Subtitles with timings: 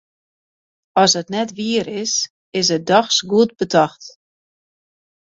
[1.03, 2.13] As it net wier is,
[2.59, 4.03] is it dochs goed betocht.